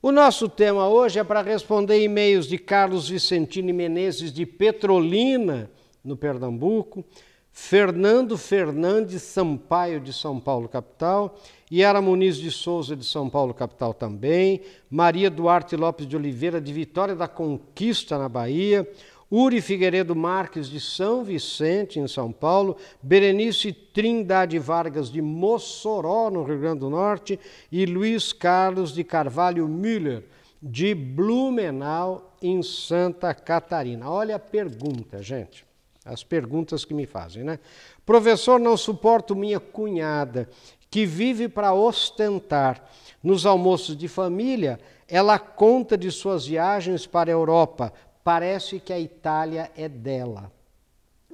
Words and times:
O 0.00 0.12
nosso 0.12 0.48
tema 0.48 0.88
hoje 0.88 1.18
é 1.18 1.24
para 1.24 1.42
responder 1.42 2.00
e-mails 2.00 2.46
de 2.46 2.56
Carlos 2.56 3.08
Vicentini 3.08 3.72
Menezes 3.72 4.32
de 4.32 4.46
Petrolina, 4.46 5.68
no 6.04 6.16
Pernambuco, 6.16 7.04
Fernando 7.50 8.38
Fernandes 8.38 9.22
Sampaio 9.22 9.98
de 10.00 10.12
São 10.12 10.38
Paulo, 10.38 10.68
capital, 10.68 11.36
Yara 11.70 12.00
Muniz 12.00 12.36
de 12.36 12.48
Souza 12.52 12.94
de 12.94 13.04
São 13.04 13.28
Paulo, 13.28 13.52
capital 13.52 13.92
também, 13.92 14.60
Maria 14.88 15.28
Duarte 15.28 15.74
Lopes 15.74 16.06
de 16.06 16.14
Oliveira 16.14 16.60
de 16.60 16.72
Vitória 16.72 17.16
da 17.16 17.26
Conquista, 17.26 18.16
na 18.16 18.28
Bahia, 18.28 18.88
Uri 19.30 19.60
Figueiredo 19.60 20.16
Marques 20.16 20.68
de 20.68 20.80
São 20.80 21.22
Vicente, 21.22 22.00
em 22.00 22.08
São 22.08 22.32
Paulo, 22.32 22.76
Berenice 23.02 23.72
Trindade 23.72 24.58
Vargas 24.58 25.10
de 25.10 25.20
Mossoró, 25.20 26.30
no 26.30 26.42
Rio 26.44 26.60
Grande 26.60 26.80
do 26.80 26.90
Norte, 26.90 27.38
e 27.70 27.84
Luiz 27.84 28.32
Carlos 28.32 28.92
de 28.94 29.04
Carvalho 29.04 29.68
Müller, 29.68 30.24
de 30.62 30.94
Blumenau, 30.94 32.36
em 32.40 32.62
Santa 32.62 33.34
Catarina. 33.34 34.08
Olha 34.08 34.36
a 34.36 34.38
pergunta, 34.38 35.22
gente. 35.22 35.66
As 36.04 36.24
perguntas 36.24 36.84
que 36.84 36.94
me 36.94 37.04
fazem, 37.04 37.44
né? 37.44 37.58
Professor, 38.06 38.58
não 38.58 38.76
suporto 38.76 39.36
minha 39.36 39.60
cunhada, 39.60 40.48
que 40.90 41.04
vive 41.04 41.48
para 41.48 41.74
ostentar. 41.74 42.82
Nos 43.22 43.44
almoços 43.44 43.96
de 43.96 44.08
família, 44.08 44.80
ela 45.06 45.38
conta 45.38 45.98
de 45.98 46.10
suas 46.10 46.46
viagens 46.46 47.06
para 47.06 47.30
a 47.30 47.32
Europa, 47.32 47.92
parece 48.28 48.78
que 48.78 48.92
a 48.92 49.00
Itália 49.00 49.72
é 49.74 49.88
dela. 49.88 50.52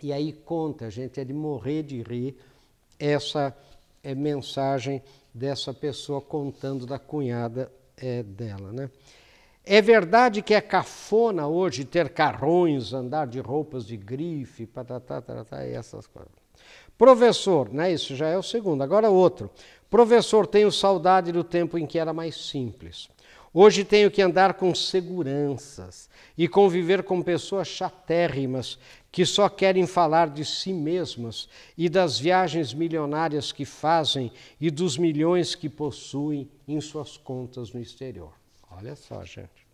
E 0.01 0.13
aí 0.13 0.33
conta, 0.33 0.89
gente, 0.89 1.19
é 1.19 1.25
de 1.25 1.33
morrer 1.33 1.83
de 1.83 2.01
rir 2.03 2.37
essa 3.01 3.53
é, 4.01 4.15
mensagem 4.15 5.03
dessa 5.35 5.75
pessoa 5.75 6.21
contando 6.21 6.87
da 6.87 6.97
cunhada 6.97 7.69
é, 7.97 8.23
dela, 8.23 8.71
né? 8.71 8.89
É 9.65 9.83
verdade 9.83 10.41
que 10.41 10.55
é 10.55 10.61
cafona 10.61 11.49
hoje 11.49 11.85
ter 11.85 12.11
carrões, 12.11 12.93
andar 12.93 13.27
de 13.27 13.41
roupas 13.41 13.85
de 13.85 13.97
grife, 13.97 14.65
patatá, 14.65 15.21
tatatá, 15.21 15.65
essas 15.65 16.07
coisas. 16.07 16.31
Professor, 16.97 17.75
né, 17.75 17.93
isso 17.93 18.15
já 18.15 18.29
é 18.29 18.39
o 18.39 18.43
segundo. 18.43 18.83
Agora 18.83 19.11
outro. 19.11 19.51
Professor, 19.91 20.47
tenho 20.47 20.71
saudade 20.71 21.33
do 21.33 21.43
tempo 21.43 21.77
em 21.77 21.89
que 21.89 21.99
era 21.99 22.13
mais 22.13 22.37
simples. 22.37 23.09
Hoje 23.57 23.85
tenho 23.85 24.11
que 24.11 24.21
andar 24.21 24.55
com 24.55 24.75
seguranças 24.75 26.11
e 26.37 26.49
conviver 26.49 27.05
com 27.05 27.23
pessoas 27.23 27.69
chatérrimas 27.69 28.77
que 29.13 29.25
só 29.25 29.49
querem 29.49 29.87
falar 29.87 30.29
de 30.29 30.45
si 30.45 30.73
mesmas 30.73 31.49
e 31.79 31.89
das 31.89 32.19
viagens 32.19 32.75
milionárias 32.75 33.53
que 33.53 33.65
fazem 33.65 34.33
e 34.61 34.73
dos 34.73 34.99
milhões 34.99 35.55
que 35.55 35.69
possuem 35.69 36.51
em 36.67 36.81
suas 36.81 37.17
contas 37.17 37.73
no 37.73 37.81
exterior. 37.81 38.33
Olha 38.69 38.97
só, 38.97 39.23
gente. 39.25 39.65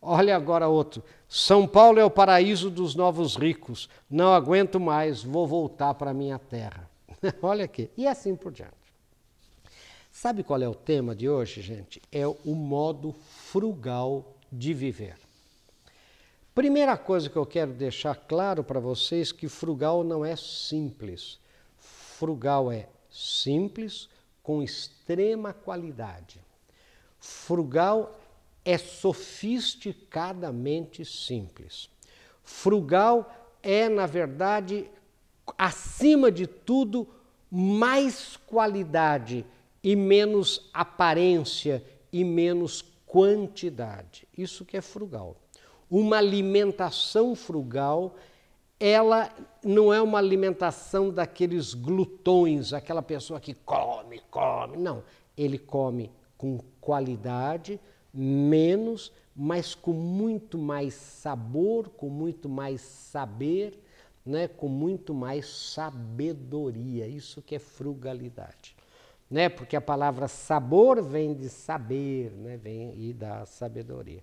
Olha 0.00 0.34
agora 0.34 0.66
outro. 0.66 1.04
São 1.28 1.66
Paulo 1.66 2.00
é 2.00 2.04
o 2.06 2.10
paraíso 2.10 2.70
dos 2.70 2.94
novos 2.94 3.36
ricos. 3.36 3.86
Não 4.08 4.32
aguento 4.32 4.80
mais, 4.80 5.22
vou 5.22 5.46
voltar 5.46 5.92
para 5.92 6.14
minha 6.14 6.38
terra. 6.38 6.88
Olha 7.42 7.66
aqui. 7.66 7.90
E 7.98 8.06
assim 8.06 8.34
por 8.34 8.50
diante. 8.50 8.77
Sabe 10.20 10.42
qual 10.42 10.60
é 10.60 10.68
o 10.68 10.74
tema 10.74 11.14
de 11.14 11.28
hoje, 11.28 11.62
gente? 11.62 12.02
É 12.10 12.26
o 12.26 12.52
modo 12.52 13.12
frugal 13.12 14.34
de 14.50 14.74
viver. 14.74 15.16
Primeira 16.52 16.96
coisa 16.96 17.30
que 17.30 17.36
eu 17.36 17.46
quero 17.46 17.72
deixar 17.72 18.16
claro 18.16 18.64
para 18.64 18.80
vocês 18.80 19.30
que 19.30 19.48
frugal 19.48 20.02
não 20.02 20.24
é 20.24 20.34
simples. 20.34 21.38
Frugal 21.78 22.72
é 22.72 22.88
simples 23.08 24.08
com 24.42 24.60
extrema 24.60 25.52
qualidade. 25.52 26.40
Frugal 27.20 28.18
é 28.64 28.76
sofisticadamente 28.76 31.04
simples. 31.04 31.88
Frugal 32.42 33.32
é, 33.62 33.88
na 33.88 34.06
verdade, 34.06 34.90
acima 35.56 36.32
de 36.32 36.48
tudo, 36.48 37.06
mais 37.48 38.36
qualidade 38.36 39.46
e 39.82 39.94
menos 39.94 40.68
aparência 40.72 41.84
e 42.12 42.24
menos 42.24 42.82
quantidade. 43.06 44.26
Isso 44.36 44.64
que 44.64 44.76
é 44.76 44.80
frugal. 44.80 45.36
Uma 45.90 46.18
alimentação 46.18 47.34
frugal, 47.34 48.14
ela 48.78 49.30
não 49.64 49.92
é 49.92 50.00
uma 50.00 50.18
alimentação 50.18 51.10
daqueles 51.10 51.72
glutões, 51.74 52.72
aquela 52.72 53.02
pessoa 53.02 53.40
que 53.40 53.54
come, 53.54 54.20
come. 54.30 54.76
Não, 54.76 55.02
ele 55.36 55.58
come 55.58 56.10
com 56.36 56.58
qualidade, 56.80 57.80
menos, 58.12 59.12
mas 59.34 59.74
com 59.74 59.92
muito 59.92 60.58
mais 60.58 60.94
sabor, 60.94 61.88
com 61.90 62.08
muito 62.08 62.48
mais 62.48 62.80
saber, 62.82 63.82
né? 64.24 64.46
com 64.48 64.68
muito 64.68 65.14
mais 65.14 65.46
sabedoria. 65.46 67.06
Isso 67.06 67.40
que 67.40 67.54
é 67.54 67.58
frugalidade 67.58 68.77
né? 69.30 69.48
Porque 69.48 69.76
a 69.76 69.80
palavra 69.80 70.28
sabor 70.28 71.02
vem 71.02 71.34
de 71.34 71.48
saber, 71.48 72.32
né? 72.32 72.56
Vem 72.56 72.94
e 72.96 73.12
da 73.12 73.44
sabedoria. 73.46 74.22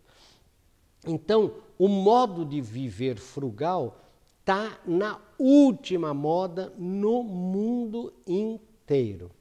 Então, 1.06 1.54
o 1.78 1.88
modo 1.88 2.44
de 2.44 2.60
viver 2.62 3.18
frugal 3.18 4.02
está 4.40 4.80
na 4.86 5.20
última 5.38 6.14
moda 6.14 6.74
no 6.78 7.24
mundo 7.24 8.14
inteiro. 8.26 9.32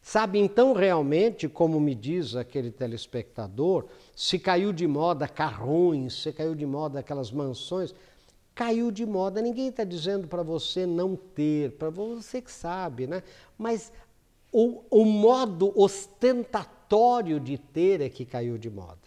Sabe, 0.00 0.38
então, 0.38 0.72
realmente, 0.72 1.48
como 1.48 1.78
me 1.78 1.94
diz 1.94 2.34
aquele 2.34 2.70
telespectador, 2.70 3.86
se 4.16 4.38
caiu 4.38 4.72
de 4.72 4.86
moda 4.86 5.28
carrões, 5.28 6.22
se 6.22 6.32
caiu 6.32 6.54
de 6.54 6.64
moda 6.64 7.00
aquelas 7.00 7.30
mansões, 7.30 7.94
caiu 8.54 8.90
de 8.90 9.04
moda. 9.04 9.42
Ninguém 9.42 9.68
está 9.68 9.84
dizendo 9.84 10.26
para 10.26 10.42
você 10.42 10.86
não 10.86 11.14
ter, 11.14 11.72
para 11.72 11.90
você 11.90 12.40
que 12.40 12.50
sabe, 12.50 13.06
né? 13.06 13.22
Mas 13.58 13.92
o, 14.52 14.82
o 14.90 15.04
modo 15.04 15.72
ostentatório 15.78 17.38
de 17.38 17.58
ter 17.58 18.00
é 18.00 18.08
que 18.08 18.24
caiu 18.24 18.56
de 18.56 18.70
moda. 18.70 18.98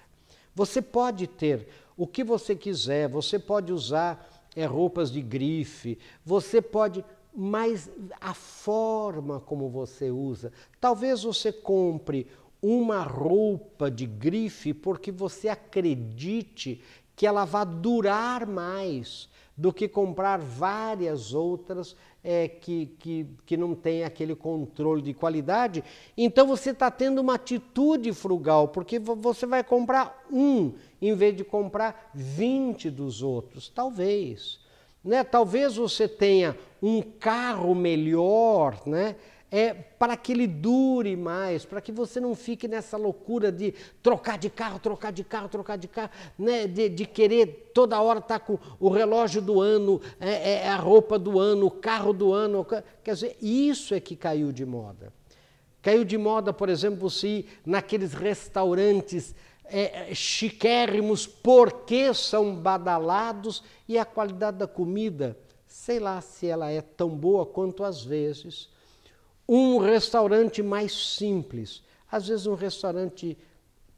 Você 0.54 0.82
pode 0.82 1.28
ter 1.28 1.68
o 1.98 2.06
que 2.06 2.24
você 2.24 2.56
quiser, 2.56 3.08
você 3.08 3.40
pode 3.40 3.72
usar 3.72 4.44
é, 4.56 4.66
roupas 4.66 5.12
de 5.12 5.22
grife, 5.22 5.98
você 6.26 6.62
pode, 6.62 7.04
mas 7.34 7.90
a 8.20 8.34
forma 8.34 9.40
como 9.40 9.70
você 9.70 10.12
usa. 10.12 10.52
Talvez 10.80 11.24
você 11.24 11.52
compre 11.52 12.28
uma 12.62 13.02
roupa 13.02 13.90
de 13.90 14.06
grife 14.06 14.74
porque 14.74 15.12
você 15.12 15.48
acredite 15.48 16.82
que 17.16 17.26
ela 17.26 17.46
vai 17.46 17.66
durar 17.66 18.46
mais 18.46 19.30
do 19.62 19.72
que 19.72 19.88
comprar 19.88 20.40
várias 20.40 21.36
outras 21.36 21.96
é, 22.24 22.48
que, 22.48 22.88
que, 22.98 23.28
que 23.46 23.56
não 23.56 23.76
tem 23.76 24.04
aquele 24.04 24.34
controle 24.34 25.04
de 25.04 25.14
qualidade. 25.14 25.84
Então 26.18 26.48
você 26.48 26.72
está 26.72 26.90
tendo 26.90 27.22
uma 27.22 27.36
atitude 27.36 28.12
frugal, 28.12 28.70
porque 28.70 28.98
você 28.98 29.46
vai 29.46 29.64
comprar 29.64 30.26
um 30.32 30.74
em 31.00 31.14
vez 31.14 31.38
de 31.38 31.44
comprar 31.44 32.10
20 32.12 32.90
dos 32.90 33.22
outros. 33.22 33.70
Talvez. 33.70 34.60
Né? 35.04 35.24
Talvez 35.24 35.76
você 35.76 36.08
tenha 36.08 36.58
um 36.82 37.00
carro 37.00 37.76
melhor, 37.76 38.82
né? 38.88 39.16
É, 39.52 39.74
para 39.74 40.16
que 40.16 40.32
ele 40.32 40.48
dure 40.48 41.18
mais, 41.18 41.66
para 41.66 41.82
que 41.82 41.92
você 41.92 42.22
não 42.22 42.34
fique 42.34 42.70
nessa 42.70 42.96
loucura 42.96 43.52
de 43.52 43.74
trocar 44.02 44.38
de 44.38 44.50
carro, 44.50 44.80
trocar 44.80 45.12
de 45.12 45.26
carro, 45.26 45.50
trocar 45.50 45.78
de 45.78 45.90
carro, 45.90 46.10
né? 46.40 46.66
de, 46.66 46.88
de 46.88 47.06
querer 47.06 47.70
toda 47.74 48.02
hora 48.02 48.20
estar 48.20 48.40
tá 48.40 48.46
com 48.46 48.58
o 48.80 48.88
relógio 48.88 49.42
do 49.42 49.60
ano, 49.60 50.02
é, 50.22 50.54
é, 50.54 50.70
a 50.70 50.78
roupa 50.78 51.20
do 51.20 51.38
ano, 51.38 51.66
o 51.66 51.72
carro 51.72 52.14
do 52.14 52.32
ano. 52.32 52.66
Quer 53.04 53.14
dizer, 53.14 53.38
isso 53.42 53.94
é 53.94 54.00
que 54.00 54.16
caiu 54.16 54.54
de 54.54 54.66
moda. 54.66 55.12
Caiu 55.82 56.06
de 56.06 56.18
moda, 56.18 56.54
por 56.54 56.70
exemplo, 56.70 57.10
se 57.10 57.28
ir 57.28 57.46
naqueles 57.66 58.14
restaurantes 58.14 59.36
é, 59.66 60.14
chiquérrimos 60.14 61.28
porque 61.28 62.14
são 62.14 62.56
badalados 62.56 63.64
e 63.86 63.98
a 63.98 64.06
qualidade 64.06 64.58
da 64.58 64.68
comida, 64.68 65.38
sei 65.68 66.00
lá 66.00 66.22
se 66.22 66.48
ela 66.48 66.70
é 66.70 66.82
tão 66.82 67.10
boa 67.10 67.46
quanto 67.46 67.84
às 67.84 68.02
vezes 68.02 68.70
um 69.54 69.80
restaurante 69.80 70.64
mais 70.64 70.94
simples, 70.94 71.84
às 72.10 72.30
vezes 72.30 72.48
um 72.48 72.54
restaurante 72.54 73.38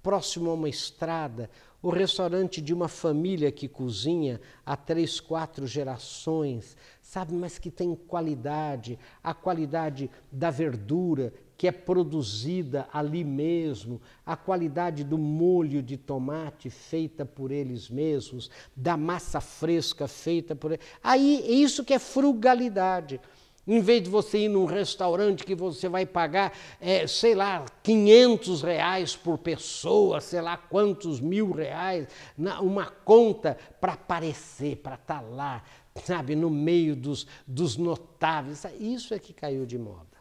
próximo 0.01 0.49
a 0.49 0.55
uma 0.55 0.67
estrada, 0.67 1.47
o 1.79 1.91
restaurante 1.91 2.59
de 2.59 2.73
uma 2.73 2.87
família 2.87 3.51
que 3.51 3.67
cozinha 3.67 4.41
há 4.65 4.75
três, 4.75 5.19
quatro 5.19 5.67
gerações, 5.67 6.75
sabe, 7.03 7.35
mas 7.35 7.59
que 7.59 7.69
tem 7.69 7.93
qualidade, 7.93 8.97
a 9.23 9.31
qualidade 9.31 10.09
da 10.31 10.49
verdura 10.49 11.31
que 11.55 11.67
é 11.67 11.71
produzida 11.71 12.87
ali 12.91 13.23
mesmo, 13.23 14.01
a 14.25 14.35
qualidade 14.35 15.03
do 15.03 15.19
molho 15.19 15.83
de 15.83 15.97
tomate 15.97 16.69
feita 16.71 17.25
por 17.25 17.51
eles 17.51 17.91
mesmos, 17.91 18.49
da 18.75 18.97
massa 18.97 19.39
fresca 19.39 20.07
feita 20.07 20.55
por 20.55 20.71
eles. 20.71 20.85
Aí, 21.03 21.61
isso 21.61 21.83
que 21.83 21.93
é 21.93 21.99
frugalidade. 21.99 23.21
Em 23.65 23.79
vez 23.79 24.03
de 24.03 24.09
você 24.09 24.39
ir 24.39 24.49
num 24.49 24.65
restaurante 24.65 25.45
que 25.45 25.55
você 25.55 25.87
vai 25.87 26.05
pagar, 26.05 26.51
é, 26.81 27.07
sei 27.07 27.33
lá, 27.33 27.65
500 27.81 28.61
reais 28.61 29.15
por 29.15 29.37
pessoa, 29.37 30.19
sei 30.19 30.41
lá 30.41 30.57
quantos 30.57 31.21
mil 31.21 31.51
reais, 31.51 32.07
na, 32.37 32.59
uma 32.59 32.87
conta 32.87 33.57
para 33.79 33.93
aparecer, 33.93 34.77
para 34.77 34.95
estar 34.95 35.21
tá 35.21 35.21
lá, 35.21 35.63
sabe, 36.03 36.35
no 36.35 36.49
meio 36.49 36.93
dos, 36.93 37.25
dos 37.47 37.77
notáveis. 37.77 38.65
Isso 38.79 39.13
é 39.13 39.19
que 39.19 39.31
caiu 39.31 39.65
de 39.65 39.77
moda. 39.77 40.13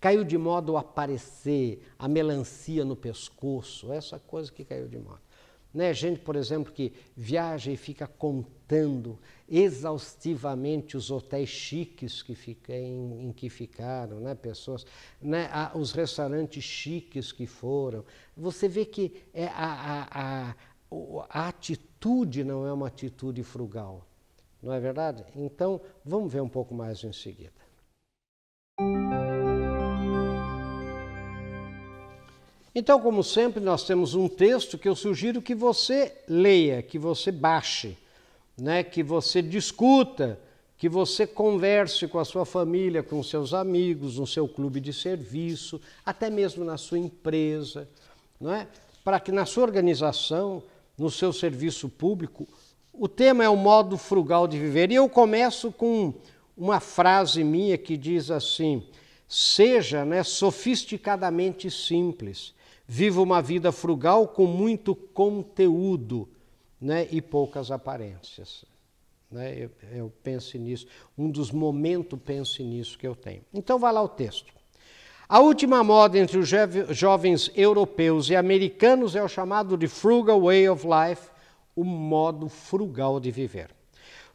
Caiu 0.00 0.24
de 0.24 0.36
moda 0.36 0.72
o 0.72 0.76
aparecer, 0.76 1.80
a 1.96 2.08
melancia 2.08 2.84
no 2.84 2.96
pescoço, 2.96 3.92
essa 3.92 4.18
coisa 4.18 4.50
que 4.50 4.64
caiu 4.64 4.88
de 4.88 4.98
moda. 4.98 5.25
Né? 5.76 5.92
Gente, 5.92 6.20
por 6.20 6.36
exemplo, 6.36 6.72
que 6.72 6.90
viaja 7.14 7.70
e 7.70 7.76
fica 7.76 8.06
contando 8.06 9.18
exaustivamente 9.46 10.96
os 10.96 11.10
hotéis 11.10 11.50
chiques 11.50 12.22
que 12.22 12.34
fica, 12.34 12.72
em, 12.72 13.26
em 13.26 13.30
que 13.30 13.50
ficaram, 13.50 14.18
né? 14.18 14.34
pessoas, 14.34 14.86
né? 15.20 15.50
os 15.74 15.92
restaurantes 15.92 16.64
chiques 16.64 17.30
que 17.30 17.46
foram. 17.46 18.06
Você 18.34 18.66
vê 18.66 18.86
que 18.86 19.22
é 19.34 19.48
a, 19.48 20.08
a, 20.10 20.50
a, 20.50 20.54
a 21.28 21.48
atitude 21.48 22.42
não 22.42 22.66
é 22.66 22.72
uma 22.72 22.86
atitude 22.86 23.42
frugal, 23.42 24.06
não 24.62 24.72
é 24.72 24.80
verdade? 24.80 25.26
Então, 25.36 25.78
vamos 26.02 26.32
ver 26.32 26.40
um 26.40 26.48
pouco 26.48 26.74
mais 26.74 27.04
em 27.04 27.12
seguida. 27.12 27.52
Então, 32.78 33.00
como 33.00 33.24
sempre, 33.24 33.58
nós 33.58 33.84
temos 33.84 34.14
um 34.14 34.28
texto 34.28 34.76
que 34.76 34.86
eu 34.86 34.94
sugiro 34.94 35.40
que 35.40 35.54
você 35.54 36.12
leia, 36.28 36.82
que 36.82 36.98
você 36.98 37.32
baixe, 37.32 37.96
né? 38.54 38.84
que 38.84 39.02
você 39.02 39.40
discuta, 39.40 40.38
que 40.76 40.86
você 40.86 41.26
converse 41.26 42.06
com 42.06 42.18
a 42.18 42.24
sua 42.26 42.44
família, 42.44 43.02
com 43.02 43.22
seus 43.22 43.54
amigos, 43.54 44.18
no 44.18 44.26
seu 44.26 44.46
clube 44.46 44.78
de 44.78 44.92
serviço, 44.92 45.80
até 46.04 46.28
mesmo 46.28 46.66
na 46.66 46.76
sua 46.76 46.98
empresa, 46.98 47.88
não 48.38 48.52
é? 48.52 48.68
para 49.02 49.18
que 49.20 49.32
na 49.32 49.46
sua 49.46 49.62
organização, 49.62 50.62
no 50.98 51.10
seu 51.10 51.32
serviço 51.32 51.88
público, 51.88 52.46
o 52.92 53.08
tema 53.08 53.42
é 53.42 53.48
o 53.48 53.56
modo 53.56 53.96
frugal 53.96 54.46
de 54.46 54.58
viver. 54.58 54.92
E 54.92 54.96
eu 54.96 55.08
começo 55.08 55.72
com 55.72 56.12
uma 56.54 56.78
frase 56.78 57.42
minha 57.42 57.78
que 57.78 57.96
diz 57.96 58.30
assim: 58.30 58.82
seja 59.26 60.04
né, 60.04 60.22
sofisticadamente 60.22 61.70
simples 61.70 62.54
Viva 62.86 63.20
uma 63.20 63.42
vida 63.42 63.72
frugal 63.72 64.28
com 64.28 64.46
muito 64.46 64.94
conteúdo 64.94 66.28
né, 66.80 67.08
e 67.10 67.20
poucas 67.20 67.70
aparências. 67.70 68.64
Né? 69.30 69.64
Eu, 69.64 69.70
eu 69.92 70.12
penso 70.22 70.56
nisso, 70.56 70.86
um 71.16 71.30
dos 71.30 71.50
momentos 71.50 72.18
pense 72.24 72.62
nisso 72.62 72.96
que 72.96 73.06
eu 73.06 73.16
tenho. 73.16 73.42
Então 73.52 73.78
vai 73.78 73.92
lá 73.92 74.02
o 74.02 74.08
texto. 74.08 74.54
A 75.28 75.40
última 75.40 75.82
moda 75.82 76.16
entre 76.16 76.38
os 76.38 76.48
jovens 76.90 77.50
europeus 77.56 78.30
e 78.30 78.36
americanos 78.36 79.16
é 79.16 79.22
o 79.22 79.28
chamado 79.28 79.76
de 79.76 79.88
frugal 79.88 80.42
way 80.42 80.68
of 80.68 80.86
life, 80.86 81.28
o 81.74 81.82
modo 81.82 82.48
frugal 82.48 83.18
de 83.18 83.32
viver. 83.32 83.75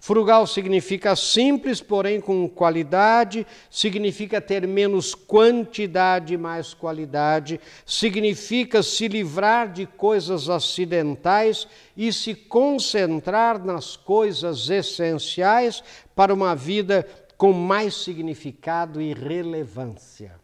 Frugal 0.04 0.48
significa 0.48 1.16
simples, 1.16 1.80
porém 1.80 2.20
com 2.20 2.50
qualidade, 2.50 3.46
significa 3.70 4.42
ter 4.42 4.68
menos 4.68 5.14
quantidade 5.14 6.36
mais 6.38 6.74
qualidade, 6.74 7.62
significa 7.86 8.82
se 8.82 9.08
livrar 9.08 9.72
de 9.72 9.86
coisas 9.86 10.50
acidentais 10.50 11.68
e 11.96 12.12
se 12.12 12.34
concentrar 12.34 13.64
nas 13.64 13.96
coisas 13.96 14.72
essenciais 14.72 15.84
para 16.16 16.34
uma 16.34 16.56
vida 16.56 17.08
com 17.38 17.54
mais 17.54 17.94
significado 17.94 19.00
e 19.00 19.14
relevância. 19.14 20.42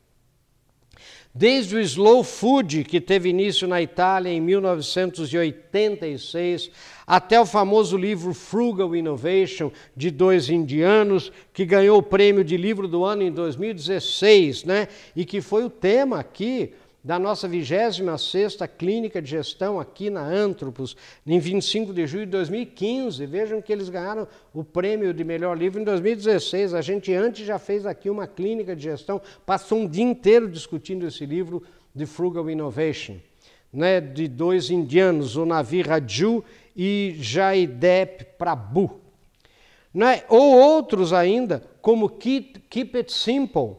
Desde 1.33 1.75
o 1.75 1.79
slow 1.79 2.23
food, 2.23 2.83
que 2.83 2.99
teve 2.99 3.29
início 3.29 3.67
na 3.67 3.79
Itália 3.79 4.31
em 4.31 4.41
1986, 4.41 6.71
até 7.07 7.39
o 7.39 7.45
famoso 7.45 7.95
livro 7.95 8.33
Frugal 8.33 8.93
Innovation, 8.93 9.71
de 9.95 10.11
dois 10.11 10.49
indianos, 10.49 11.31
que 11.53 11.65
ganhou 11.65 11.99
o 11.99 12.03
prêmio 12.03 12.43
de 12.43 12.57
livro 12.57 12.85
do 12.85 13.05
ano 13.05 13.23
em 13.23 13.31
2016, 13.31 14.65
né? 14.65 14.89
e 15.15 15.23
que 15.23 15.39
foi 15.39 15.63
o 15.63 15.69
tema 15.69 16.19
aqui 16.19 16.73
da 17.01 17.17
nossa 17.17 17.47
26ª 17.47 18.67
Clínica 18.67 19.21
de 19.21 19.29
Gestão 19.29 19.79
aqui 19.79 20.09
na 20.09 20.21
Antropos, 20.21 20.97
em 21.25 21.39
25 21.39 21.93
de 21.93 22.05
julho 22.05 22.25
de 22.25 22.31
2015. 22.31 23.25
Vejam 23.25 23.61
que 23.61 23.71
eles 23.71 23.87
ganharam 23.87 24.27
o 24.53 24.61
prêmio 24.61 25.13
de 25.13 25.23
melhor 25.23 25.57
livro 25.57 25.79
em 25.79 25.85
2016. 25.85 26.73
A 26.73 26.81
gente 26.81 27.13
antes 27.13 27.45
já 27.45 27.57
fez 27.57 27.85
aqui 27.85 28.09
uma 28.09 28.27
clínica 28.27 28.75
de 28.75 28.83
gestão, 28.83 29.21
passou 29.45 29.77
um 29.77 29.87
dia 29.87 30.03
inteiro 30.03 30.49
discutindo 30.49 31.07
esse 31.07 31.25
livro 31.25 31.63
de 31.95 32.05
Frugal 32.05 32.49
Innovation, 32.49 33.15
né, 33.77 34.01
de 34.01 34.27
dois 34.27 34.71
indianos, 34.71 35.35
o 35.35 35.45
Navi 35.45 35.83
Raju 35.83 36.43
e 36.75 37.15
Jaidep 37.19 38.25
Prabhu. 38.35 38.99
Né? 39.93 40.23
Ou 40.27 40.57
outros 40.57 41.13
ainda, 41.13 41.63
como 41.79 42.09
Keep, 42.09 42.61
Keep 42.71 42.97
It 42.97 43.13
Simple, 43.13 43.75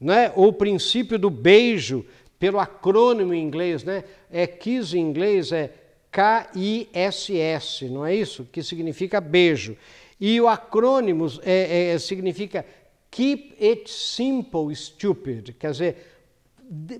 né? 0.00 0.32
o 0.36 0.52
princípio 0.52 1.18
do 1.18 1.28
beijo, 1.28 2.06
pelo 2.38 2.60
acrônimo 2.60 3.34
em 3.34 3.42
inglês, 3.42 3.84
né? 3.84 4.02
É 4.30 4.48
KISS 4.48 4.94
em 4.94 5.00
inglês 5.00 5.52
é 5.52 5.70
K-I-S-S, 6.10 7.84
não 7.88 8.04
é 8.04 8.14
isso? 8.14 8.48
Que 8.50 8.62
significa 8.62 9.20
beijo. 9.20 9.76
E 10.20 10.40
o 10.40 10.48
acrônimo 10.48 11.26
é, 11.42 11.92
é, 11.92 11.98
significa 11.98 12.66
Keep 13.10 13.56
It 13.60 13.90
Simple 13.90 14.74
Stupid, 14.74 15.52
quer 15.58 15.70
dizer, 15.70 16.11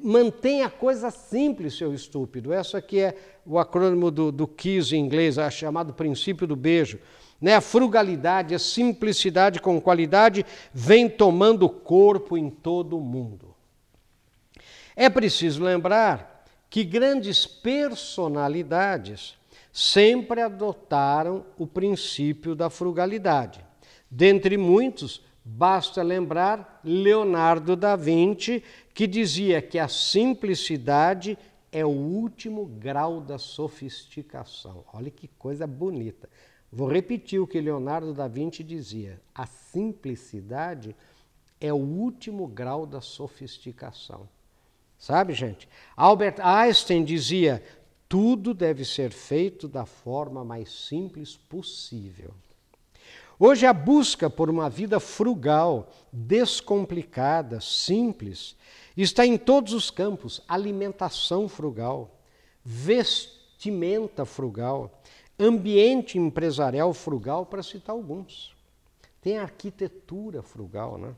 mantenha 0.02 0.66
a 0.66 0.70
coisa 0.70 1.10
simples, 1.10 1.76
seu 1.76 1.94
estúpido. 1.94 2.52
Essa 2.52 2.78
aqui 2.78 3.00
é 3.00 3.16
o 3.46 3.58
acrônimo 3.58 4.10
do, 4.10 4.30
do 4.30 4.46
KISS 4.46 4.92
em 4.92 4.98
inglês, 4.98 5.38
é 5.38 5.50
chamado 5.50 5.94
princípio 5.94 6.46
do 6.46 6.54
beijo. 6.54 6.98
Né? 7.40 7.54
A 7.54 7.60
frugalidade, 7.60 8.54
a 8.54 8.58
simplicidade 8.58 9.60
com 9.60 9.80
qualidade 9.80 10.44
vem 10.72 11.08
tomando 11.08 11.68
corpo 11.68 12.36
em 12.36 12.50
todo 12.50 12.98
o 12.98 13.00
mundo. 13.00 13.54
É 14.94 15.08
preciso 15.08 15.64
lembrar 15.64 16.44
que 16.68 16.84
grandes 16.84 17.46
personalidades 17.46 19.34
sempre 19.72 20.42
adotaram 20.42 21.46
o 21.58 21.66
princípio 21.66 22.54
da 22.54 22.68
frugalidade. 22.68 23.64
Dentre 24.10 24.58
muitos, 24.58 25.22
basta 25.44 26.02
lembrar 26.02 26.80
Leonardo 26.84 27.76
da 27.76 27.96
Vinci, 27.96 28.62
que 28.94 29.06
dizia 29.06 29.60
que 29.60 29.78
a 29.78 29.88
simplicidade 29.88 31.38
é 31.70 31.84
o 31.84 31.90
último 31.90 32.66
grau 32.66 33.20
da 33.20 33.38
sofisticação. 33.38 34.84
Olha 34.92 35.10
que 35.10 35.26
coisa 35.26 35.66
bonita. 35.66 36.28
Vou 36.70 36.88
repetir 36.88 37.40
o 37.40 37.46
que 37.46 37.60
Leonardo 37.60 38.12
da 38.12 38.28
Vinci 38.28 38.62
dizia: 38.62 39.20
a 39.34 39.46
simplicidade 39.46 40.94
é 41.60 41.72
o 41.72 41.76
último 41.76 42.46
grau 42.46 42.86
da 42.86 43.00
sofisticação. 43.00 44.28
Sabe, 44.98 45.32
gente? 45.32 45.68
Albert 45.96 46.36
Einstein 46.40 47.04
dizia: 47.04 47.62
tudo 48.08 48.52
deve 48.52 48.84
ser 48.84 49.10
feito 49.10 49.66
da 49.66 49.86
forma 49.86 50.44
mais 50.44 50.70
simples 50.70 51.36
possível. 51.36 52.34
Hoje, 53.38 53.66
a 53.66 53.72
busca 53.72 54.28
por 54.28 54.48
uma 54.48 54.68
vida 54.68 55.00
frugal, 55.00 55.90
descomplicada, 56.12 57.60
simples, 57.60 58.56
está 58.96 59.26
em 59.26 59.36
todos 59.36 59.72
os 59.72 59.90
campos: 59.90 60.42
alimentação 60.46 61.48
frugal, 61.48 62.20
vestimenta 62.64 64.24
frugal, 64.24 65.02
ambiente 65.38 66.18
empresarial 66.18 66.92
frugal, 66.92 67.46
para 67.46 67.62
citar 67.62 67.94
alguns. 67.94 68.54
Tem 69.20 69.38
arquitetura 69.38 70.42
frugal, 70.42 70.98
né? 70.98 71.14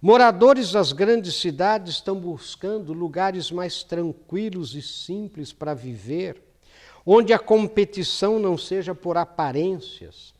Moradores 0.00 0.72
das 0.72 0.92
grandes 0.92 1.36
cidades 1.36 1.94
estão 1.94 2.18
buscando 2.18 2.92
lugares 2.92 3.52
mais 3.52 3.84
tranquilos 3.84 4.74
e 4.74 4.82
simples 4.82 5.52
para 5.52 5.74
viver, 5.74 6.42
onde 7.06 7.32
a 7.32 7.38
competição 7.38 8.40
não 8.40 8.58
seja 8.58 8.96
por 8.96 9.16
aparências. 9.16 10.34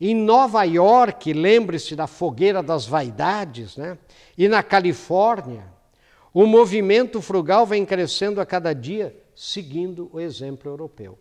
Em 0.00 0.14
Nova 0.14 0.64
York, 0.64 1.32
lembre-se 1.32 1.94
da 1.94 2.06
fogueira 2.06 2.62
das 2.62 2.86
vaidades, 2.86 3.76
né? 3.76 3.98
E 4.36 4.48
na 4.48 4.62
Califórnia, 4.62 5.64
o 6.34 6.46
movimento 6.46 7.20
frugal 7.20 7.66
vem 7.66 7.84
crescendo 7.84 8.40
a 8.40 8.46
cada 8.46 8.72
dia, 8.72 9.16
seguindo 9.34 10.10
o 10.12 10.18
exemplo 10.18 10.70
europeu. 10.70 11.18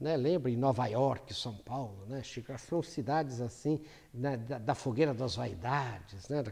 Né? 0.00 0.16
Lembra 0.16 0.50
em 0.50 0.56
Nova 0.56 0.86
York, 0.86 1.34
São 1.34 1.54
Paulo, 1.54 2.04
né? 2.06 2.22
São 2.58 2.82
cidades 2.82 3.40
assim, 3.40 3.80
né? 4.14 4.36
da, 4.36 4.58
da, 4.58 4.74
fogueira 4.74 5.12
das 5.12 5.34
vaidades, 5.34 6.28
né? 6.28 6.44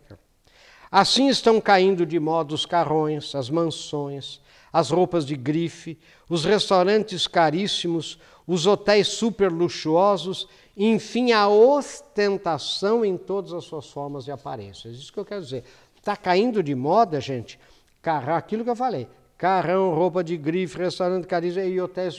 Assim 0.90 1.28
estão 1.28 1.60
caindo 1.60 2.04
de 2.04 2.18
moda 2.18 2.54
os 2.54 2.66
carrões, 2.66 3.34
as 3.34 3.48
mansões, 3.48 4.40
as 4.72 4.90
roupas 4.90 5.24
de 5.24 5.36
grife, 5.36 5.98
os 6.28 6.44
restaurantes 6.44 7.26
caríssimos, 7.26 8.18
os 8.46 8.66
hotéis 8.66 9.08
super 9.08 9.50
luxuosos 9.50 10.48
enfim, 10.76 11.32
a 11.32 11.48
ostentação 11.48 13.04
em 13.04 13.16
todas 13.16 13.52
as 13.52 13.64
suas 13.64 13.88
formas 13.88 14.26
e 14.26 14.30
aparências. 14.30 14.96
Isso 14.96 15.12
que 15.12 15.18
eu 15.18 15.24
quero 15.24 15.42
dizer. 15.42 15.64
Está 15.96 16.16
caindo 16.16 16.62
de 16.62 16.74
moda, 16.74 17.20
gente, 17.20 17.58
carrar 18.02 18.36
aquilo 18.36 18.62
que 18.62 18.70
eu 18.70 18.76
falei. 18.76 19.08
Carrão, 19.38 19.94
roupa 19.94 20.22
de 20.22 20.36
grife, 20.36 20.78
restaurante 20.78 21.26
caríssimo 21.26 21.64
e 21.64 21.80
hotéis 21.80 22.16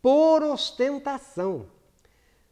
por 0.00 0.42
ostentação. 0.42 1.66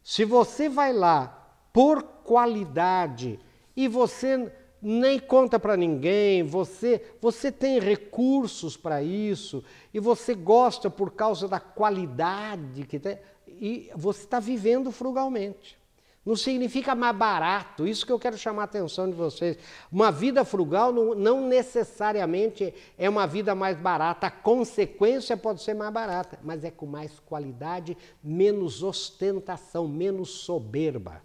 Se 0.02 0.24
você 0.24 0.68
vai 0.68 0.92
lá 0.92 1.58
por 1.72 2.02
qualidade 2.02 3.38
e 3.74 3.88
você 3.88 4.52
nem 4.80 5.18
conta 5.18 5.58
para 5.58 5.76
ninguém, 5.76 6.42
você, 6.42 7.02
você 7.20 7.50
tem 7.50 7.80
recursos 7.80 8.76
para 8.76 9.02
isso 9.02 9.64
e 9.92 9.98
você 9.98 10.34
gosta 10.34 10.88
por 10.88 11.12
causa 11.12 11.48
da 11.48 11.58
qualidade 11.58 12.86
que 12.86 12.98
tem, 12.98 13.18
e 13.46 13.90
você 13.94 14.24
está 14.24 14.40
vivendo 14.40 14.90
frugalmente. 14.90 15.78
Não 16.26 16.34
significa 16.34 16.92
mais 16.92 17.16
barato, 17.16 17.86
isso 17.86 18.04
que 18.04 18.10
eu 18.10 18.18
quero 18.18 18.36
chamar 18.36 18.62
a 18.62 18.64
atenção 18.64 19.08
de 19.08 19.14
vocês. 19.14 19.56
Uma 19.92 20.10
vida 20.10 20.44
frugal 20.44 20.92
não, 20.92 21.14
não 21.14 21.46
necessariamente 21.46 22.74
é 22.98 23.08
uma 23.08 23.28
vida 23.28 23.54
mais 23.54 23.78
barata, 23.78 24.26
a 24.26 24.30
consequência 24.30 25.36
pode 25.36 25.62
ser 25.62 25.74
mais 25.74 25.92
barata, 25.92 26.36
mas 26.42 26.64
é 26.64 26.70
com 26.70 26.84
mais 26.84 27.20
qualidade, 27.20 27.96
menos 28.24 28.82
ostentação, 28.82 29.86
menos 29.86 30.30
soberba. 30.30 31.22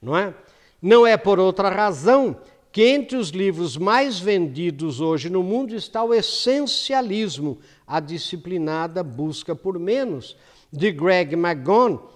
Não 0.00 0.14
é? 0.14 0.34
Não 0.82 1.06
é 1.06 1.16
por 1.16 1.38
outra 1.38 1.70
razão 1.70 2.36
que 2.70 2.84
entre 2.84 3.16
os 3.16 3.30
livros 3.30 3.78
mais 3.78 4.20
vendidos 4.20 5.00
hoje 5.00 5.30
no 5.30 5.42
mundo 5.42 5.74
está 5.74 6.04
o 6.04 6.12
Essencialismo, 6.12 7.58
a 7.86 7.98
disciplinada 7.98 9.02
busca 9.02 9.56
por 9.56 9.78
menos, 9.78 10.36
de 10.72 10.92
Greg 10.92 11.34
McGon 11.34 12.10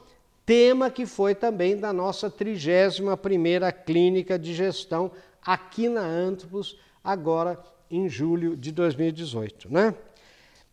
tema 0.47 0.91
que 0.91 1.07
foi 1.07 1.35
também 1.35 1.77
da 1.77 1.93
nossa 1.93 2.31
31ª 2.31 3.73
Clínica 3.73 4.39
de 4.39 4.53
Gestão 4.53 5.11
aqui 5.45 5.89
na 5.89 6.03
Antropos, 6.03 6.79
agora 7.03 7.59
em 7.91 8.09
julho 8.09 8.57
de 8.57 8.71
2018, 8.73 9.73
né? 9.73 9.95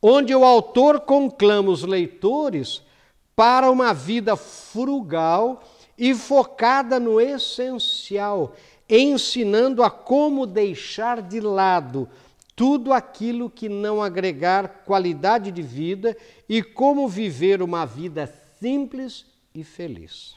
Onde 0.02 0.34
o 0.36 0.44
autor 0.44 1.02
conclama 1.02 1.70
os 1.70 1.84
leitores 1.84 2.82
para 3.36 3.70
uma 3.70 3.94
vida 3.94 4.36
frugal 4.36 5.64
e 5.98 6.14
focada 6.16 7.00
no 7.00 7.22
essencial, 7.22 8.56
ensinando 8.90 9.84
a 9.84 9.90
como 9.90 10.46
deixar 10.46 11.22
de 11.22 11.40
lado 11.40 12.10
tudo 12.62 12.94
aquilo 12.94 13.50
que 13.50 13.68
não 13.68 14.04
agregar 14.04 14.84
qualidade 14.86 15.50
de 15.50 15.64
vida 15.64 16.16
e 16.48 16.62
como 16.62 17.08
viver 17.08 17.60
uma 17.60 17.88
vida 17.88 18.32
simples 18.60 19.26
e 19.52 19.64
feliz. 19.64 20.36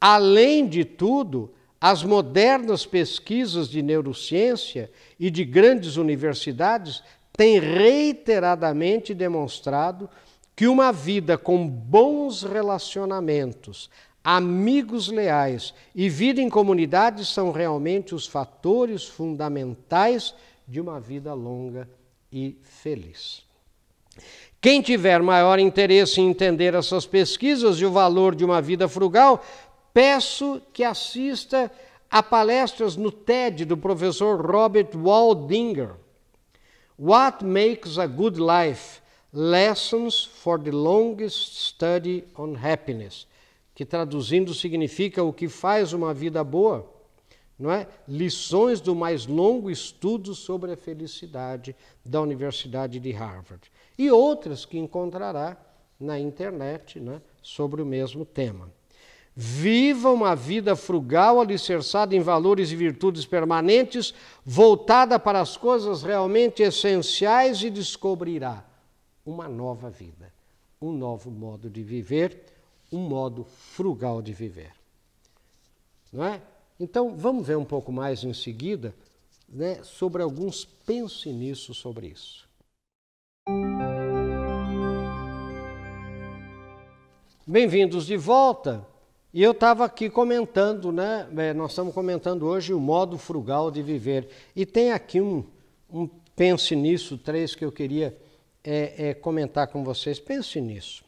Além 0.00 0.64
de 0.64 0.84
tudo, 0.84 1.52
as 1.80 2.04
modernas 2.04 2.86
pesquisas 2.86 3.68
de 3.68 3.82
neurociência 3.82 4.92
e 5.18 5.28
de 5.28 5.44
grandes 5.44 5.96
universidades 5.96 7.02
têm 7.32 7.58
reiteradamente 7.58 9.12
demonstrado 9.12 10.08
que 10.54 10.68
uma 10.68 10.92
vida 10.92 11.36
com 11.36 11.66
bons 11.66 12.44
relacionamentos, 12.44 13.90
amigos 14.24 15.08
leais 15.08 15.74
e 15.94 16.08
vida 16.08 16.40
em 16.40 16.48
comunidade 16.48 17.24
são 17.24 17.50
realmente 17.50 18.14
os 18.14 18.26
fatores 18.26 19.04
fundamentais 19.04 20.34
de 20.66 20.80
uma 20.80 21.00
vida 21.00 21.34
longa 21.34 21.88
e 22.32 22.56
feliz. 22.62 23.44
Quem 24.60 24.80
tiver 24.80 25.20
maior 25.20 25.58
interesse 25.58 26.20
em 26.20 26.30
entender 26.30 26.74
essas 26.74 27.04
pesquisas 27.04 27.80
e 27.80 27.84
o 27.84 27.90
valor 27.90 28.34
de 28.34 28.44
uma 28.44 28.62
vida 28.62 28.88
frugal, 28.88 29.44
peço 29.92 30.62
que 30.72 30.84
assista 30.84 31.70
a 32.08 32.22
palestras 32.22 32.94
no 32.94 33.10
TED 33.10 33.64
do 33.64 33.76
professor 33.76 34.40
Robert 34.40 34.90
Waldinger. 34.94 35.94
What 36.98 37.44
Makes 37.44 37.98
a 37.98 38.06
Good 38.06 38.38
Life? 38.38 39.00
Lessons 39.32 40.22
for 40.22 40.60
the 40.60 40.70
Longest 40.70 41.68
Study 41.68 42.24
on 42.36 42.54
Happiness, 42.54 43.26
que 43.74 43.84
traduzindo 43.84 44.54
significa 44.54 45.22
o 45.22 45.32
que 45.32 45.48
faz 45.48 45.92
uma 45.92 46.12
vida 46.12 46.42
boa, 46.44 46.90
não 47.58 47.70
é? 47.70 47.86
Lições 48.06 48.80
do 48.80 48.94
mais 48.94 49.26
longo 49.26 49.70
estudo 49.70 50.34
sobre 50.34 50.72
a 50.72 50.76
felicidade 50.76 51.74
da 52.04 52.20
Universidade 52.20 52.98
de 52.98 53.10
Harvard 53.12 53.70
e 53.98 54.10
outras 54.10 54.64
que 54.64 54.78
encontrará 54.78 55.56
na 55.98 56.18
internet 56.18 56.98
né, 56.98 57.22
sobre 57.40 57.80
o 57.80 57.86
mesmo 57.86 58.24
tema. 58.24 58.68
Viva 59.34 60.10
uma 60.10 60.34
vida 60.34 60.76
frugal, 60.76 61.40
alicerçada 61.40 62.14
em 62.14 62.20
valores 62.20 62.70
e 62.70 62.76
virtudes 62.76 63.24
permanentes, 63.24 64.12
voltada 64.44 65.18
para 65.18 65.40
as 65.40 65.56
coisas 65.56 66.02
realmente 66.02 66.62
essenciais 66.62 67.62
e 67.62 67.70
descobrirá 67.70 68.62
uma 69.24 69.48
nova 69.48 69.88
vida, 69.88 70.30
um 70.80 70.92
novo 70.92 71.30
modo 71.30 71.70
de 71.70 71.82
viver, 71.82 72.44
um 72.92 72.98
modo 72.98 73.44
frugal 73.44 74.20
de 74.20 74.32
viver. 74.32 74.72
Não 76.12 76.24
é? 76.24 76.40
Então, 76.78 77.16
vamos 77.16 77.46
ver 77.46 77.56
um 77.56 77.64
pouco 77.64 77.90
mais 77.90 78.22
em 78.22 78.34
seguida 78.34 78.94
né, 79.48 79.82
sobre 79.82 80.22
alguns 80.22 80.64
pense 80.64 81.30
nisso 81.30 81.74
sobre 81.74 82.08
isso. 82.08 82.48
Bem-vindos 87.46 88.06
de 88.06 88.16
volta. 88.16 88.86
E 89.34 89.42
eu 89.42 89.52
estava 89.52 89.84
aqui 89.84 90.10
comentando, 90.10 90.92
né? 90.92 91.26
É, 91.36 91.54
nós 91.54 91.72
estamos 91.72 91.94
comentando 91.94 92.46
hoje 92.46 92.74
o 92.74 92.80
modo 92.80 93.16
frugal 93.16 93.70
de 93.70 93.82
viver. 93.82 94.28
E 94.54 94.66
tem 94.66 94.92
aqui 94.92 95.20
um, 95.20 95.42
um 95.90 96.08
pense 96.36 96.76
nisso, 96.76 97.16
três 97.16 97.54
que 97.54 97.64
eu 97.64 97.72
queria 97.72 98.16
é, 98.62 99.08
é, 99.08 99.14
comentar 99.14 99.68
com 99.68 99.82
vocês. 99.82 100.20
Pense 100.20 100.60
nisso. 100.60 101.02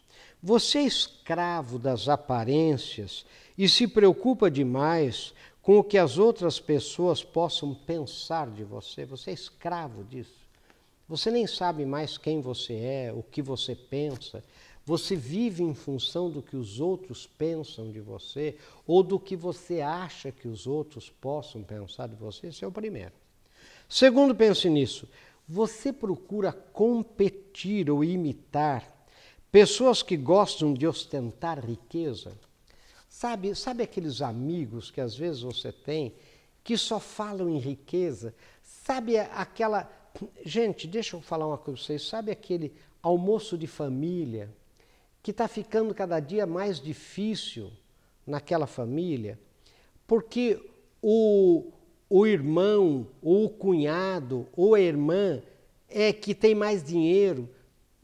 Você 0.47 0.81
é 0.81 0.83
escravo 0.83 1.79
das 1.79 2.07
aparências 2.07 3.25
e 3.57 3.67
se 3.67 3.89
preocupa 3.89 4.51
demais 4.51 5.33
com 5.63 5.79
o 5.79 5.83
que 5.83 5.97
as 5.97 6.19
outras 6.19 6.61
pessoas 6.61 7.25
possam 7.25 7.73
pensar 7.73 8.51
de 8.51 8.63
você. 8.63 9.07
Você 9.07 9.31
é 9.31 9.33
escravo 9.33 10.05
disso. 10.05 10.47
Você 11.09 11.31
nem 11.31 11.47
sabe 11.47 11.87
mais 11.87 12.19
quem 12.19 12.43
você 12.43 12.75
é, 12.75 13.11
o 13.11 13.23
que 13.23 13.41
você 13.41 13.75
pensa. 13.75 14.45
Você 14.85 15.17
vive 15.17 15.63
em 15.63 15.73
função 15.73 16.29
do 16.31 16.43
que 16.43 16.59
os 16.59 16.79
outros 16.79 17.27
pensam 17.27 17.91
de 17.91 18.01
você 18.01 18.59
ou 18.87 19.03
do 19.03 19.19
que 19.19 19.35
você 19.35 19.81
acha 19.81 20.31
que 20.31 20.47
os 20.47 20.67
outros 20.67 21.09
possam 21.09 21.63
pensar 21.63 22.07
de 22.07 22.17
você. 22.17 22.49
Esse 22.49 22.63
é 22.63 22.69
o 22.69 22.71
primeiro. 22.71 23.13
Segundo, 23.89 24.35
pense 24.35 24.69
nisso. 24.69 25.09
Você 25.49 25.91
procura 25.91 26.53
competir 26.53 27.91
ou 27.91 28.05
imitar 28.05 28.94
pessoas 29.54 30.02
que 30.02 30.16
gostam 30.16 30.75
de 30.75 30.84
ostentar 30.84 31.64
riqueza. 31.64 32.32
Sabe, 33.08 33.54
sabe 33.54 33.84
aqueles 33.84 34.20
amigos 34.20 34.90
que 34.90 35.00
às 35.00 35.14
vezes 35.14 35.42
você 35.42 35.70
tem 35.70 36.12
que 36.64 36.76
só 36.76 36.99
falam 36.99 37.49
em 37.49 37.61
riqueza? 37.61 38.34
Sabe 38.64 39.16
aquela 39.16 39.88
Gente, 40.44 40.88
deixa 40.88 41.14
eu 41.14 41.20
falar 41.20 41.46
uma 41.46 41.56
coisa 41.56 41.78
para 41.78 41.87
vocês. 41.87 42.02
Sabe 42.02 42.32
aquele 42.32 42.73
almoço 43.00 43.56
de 43.56 43.68
família 43.68 44.50
que 45.23 45.30
está 45.30 45.46
ficando 45.46 45.94
cada 45.94 46.18
dia 46.18 46.46
mais 46.46 46.80
difícil 46.80 47.70
naquela 48.26 48.66
família? 48.66 49.38
Porque 50.04 50.61
o, 51.00 51.70
o 52.11 52.26
irmão, 52.26 53.06
ou 53.23 53.44
o 53.44 53.50
cunhado, 53.50 54.49
ou 54.56 54.75
a 54.75 54.80
irmã 54.80 55.40
é 55.88 56.12
que 56.12 56.34
tem 56.34 56.56
mais 56.56 56.82
dinheiro, 56.82 57.49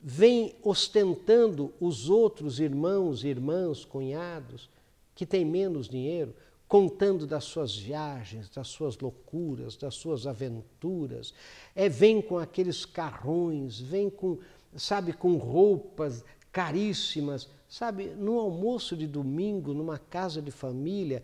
vem 0.02 0.54
ostentando 0.62 1.73
os 1.80 2.09
outros 2.09 2.59
irmãos, 2.61 3.25
irmãs, 3.25 3.85
cunhados 3.85 4.69
que 5.14 5.26
têm 5.26 5.45
menos 5.45 5.88
dinheiro, 5.88 6.35
contando 6.66 7.26
das 7.26 7.45
suas 7.45 7.76
viagens, 7.76 8.49
das 8.49 8.69
suas 8.69 8.97
loucuras, 8.99 9.76
das 9.76 9.95
suas 9.95 10.26
aventuras. 10.26 11.35
É, 11.75 11.88
vem 11.88 12.23
com 12.23 12.38
aqueles 12.38 12.85
carrões, 12.85 13.80
vem 13.80 14.09
com, 14.09 14.38
sabe, 14.76 15.12
com 15.12 15.37
roupas 15.37 16.25
caríssimas, 16.52 17.49
sabe, 17.69 18.07
no 18.11 18.38
almoço 18.38 18.97
de 18.97 19.07
domingo, 19.07 19.75
numa 19.75 19.99
casa 19.99 20.40
de 20.40 20.50
família, 20.50 21.23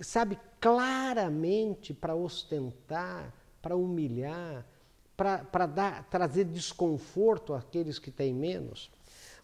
sabe, 0.00 0.38
claramente 0.60 1.94
para 1.94 2.14
ostentar, 2.14 3.32
para 3.62 3.76
humilhar, 3.76 4.66
para 5.18 6.04
trazer 6.08 6.44
desconforto 6.44 7.52
àqueles 7.52 7.98
que 7.98 8.10
têm 8.10 8.32
menos. 8.32 8.88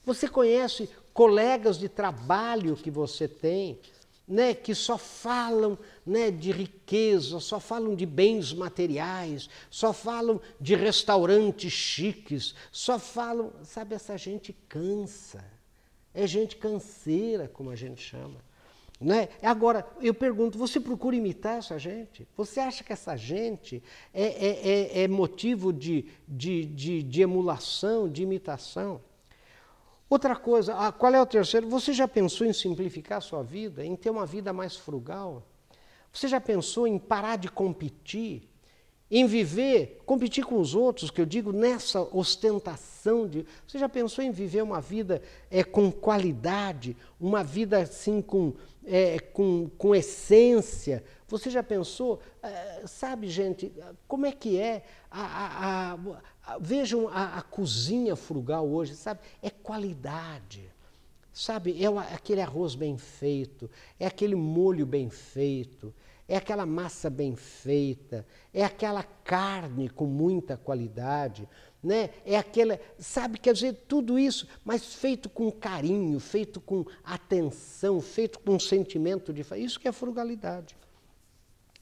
Você 0.04 0.28
conhece 0.28 0.88
colegas 1.12 1.76
de 1.76 1.88
trabalho 1.88 2.76
que 2.76 2.92
você 2.92 3.26
tem, 3.26 3.80
né, 4.26 4.54
que 4.54 4.72
só 4.72 4.96
falam 4.96 5.76
né, 6.06 6.30
de 6.30 6.52
riqueza, 6.52 7.40
só 7.40 7.58
falam 7.58 7.96
de 7.96 8.06
bens 8.06 8.52
materiais, 8.52 9.50
só 9.68 9.92
falam 9.92 10.40
de 10.60 10.76
restaurantes 10.76 11.72
chiques, 11.72 12.54
só 12.70 12.98
falam, 12.98 13.52
sabe, 13.64 13.96
essa 13.96 14.16
gente 14.16 14.52
cansa. 14.68 15.44
é 16.14 16.24
gente 16.24 16.56
canseira, 16.56 17.48
como 17.48 17.70
a 17.70 17.76
gente 17.76 18.00
chama. 18.00 18.40
Né? 19.00 19.28
Agora, 19.42 19.86
eu 20.00 20.14
pergunto, 20.14 20.56
você 20.56 20.78
procura 20.78 21.16
imitar 21.16 21.58
essa 21.58 21.78
gente? 21.78 22.26
Você 22.36 22.60
acha 22.60 22.84
que 22.84 22.92
essa 22.92 23.16
gente 23.16 23.82
é, 24.12 24.22
é, 24.22 24.68
é, 24.68 25.02
é 25.02 25.08
motivo 25.08 25.72
de, 25.72 26.06
de, 26.26 26.64
de, 26.64 27.02
de, 27.02 27.22
emulação, 27.22 28.08
de 28.08 28.22
imitação? 28.22 29.00
Outra 30.08 30.36
coisa, 30.36 30.76
ah, 30.76 30.92
qual 30.92 31.12
é 31.12 31.20
o 31.20 31.26
terceiro? 31.26 31.68
Você 31.68 31.92
já 31.92 32.06
pensou 32.06 32.46
em 32.46 32.52
simplificar 32.52 33.18
a 33.18 33.20
sua 33.20 33.42
vida, 33.42 33.84
em 33.84 33.96
ter 33.96 34.10
uma 34.10 34.24
vida 34.24 34.52
mais 34.52 34.76
frugal? 34.76 35.42
Você 36.12 36.28
já 36.28 36.40
pensou 36.40 36.86
em 36.86 36.98
parar 36.98 37.36
de 37.36 37.50
competir? 37.50 38.48
Em 39.10 39.26
viver, 39.26 40.02
competir 40.06 40.44
com 40.44 40.58
os 40.58 40.74
outros, 40.74 41.10
que 41.10 41.20
eu 41.20 41.26
digo 41.26 41.52
nessa 41.52 42.00
ostentação 42.00 43.28
de. 43.28 43.46
Você 43.66 43.78
já 43.78 43.88
pensou 43.88 44.24
em 44.24 44.30
viver 44.30 44.62
uma 44.62 44.80
vida 44.80 45.22
é, 45.50 45.62
com 45.62 45.92
qualidade, 45.92 46.96
uma 47.20 47.44
vida 47.44 47.78
assim 47.78 48.22
com, 48.22 48.54
é, 48.84 49.18
com, 49.18 49.68
com 49.76 49.94
essência? 49.94 51.04
Você 51.28 51.50
já 51.50 51.62
pensou, 51.62 52.20
é, 52.42 52.86
sabe, 52.86 53.28
gente, 53.28 53.72
como 54.08 54.26
é 54.26 54.32
que 54.32 54.58
é? 54.58 54.84
A, 55.10 55.92
a, 55.92 55.98
a, 56.46 56.58
vejam 56.58 57.08
a, 57.08 57.42
cozinha 57.42 58.16
frugal 58.16 58.66
hoje, 58.66 58.94
sabe? 58.94 59.20
É 59.42 59.50
qualidade. 59.50 60.72
Sabe, 61.32 61.82
é 61.82 61.88
aquele 62.14 62.40
arroz 62.40 62.76
bem 62.76 62.96
feito, 62.96 63.68
é 63.98 64.06
aquele 64.06 64.36
molho 64.36 64.86
bem 64.86 65.10
feito, 65.10 65.92
é 66.26 66.36
aquela 66.36 66.64
massa 66.64 67.10
bem 67.10 67.36
feita, 67.36 68.26
é 68.52 68.64
aquela 68.64 69.02
carne 69.02 69.88
com 69.88 70.06
muita 70.06 70.56
qualidade, 70.56 71.48
né? 71.82 72.10
É 72.24 72.36
aquela, 72.36 72.80
sabe, 72.98 73.38
quer 73.38 73.52
dizer, 73.52 73.84
tudo 73.86 74.18
isso, 74.18 74.48
mas 74.64 74.94
feito 74.94 75.28
com 75.28 75.52
carinho, 75.52 76.18
feito 76.18 76.60
com 76.60 76.86
atenção, 77.04 78.00
feito 78.00 78.38
com 78.38 78.58
sentimento 78.58 79.32
de 79.32 79.44
isso 79.56 79.78
que 79.78 79.86
é 79.86 79.92
frugalidade. 79.92 80.74